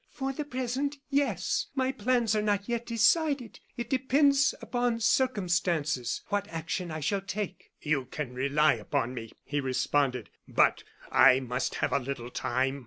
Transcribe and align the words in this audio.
"For 0.09 0.33
the 0.33 0.45
present, 0.45 0.97
yes. 1.11 1.67
My 1.75 1.91
plans 1.91 2.35
are 2.35 2.41
not 2.41 2.67
yet 2.67 2.87
decided. 2.87 3.59
It 3.77 3.87
depends 3.91 4.55
upon 4.59 4.99
circumstances 4.99 6.21
what 6.29 6.47
action 6.47 6.89
I 6.89 7.01
shall 7.01 7.21
take." 7.21 7.69
"You 7.81 8.05
can 8.05 8.33
rely 8.33 8.73
upon 8.73 9.13
me," 9.13 9.31
he 9.43 9.59
responded; 9.61 10.31
"but 10.47 10.83
I 11.11 11.39
must 11.39 11.75
have 11.75 11.93
a 11.93 11.99
little 11.99 12.31
time." 12.31 12.79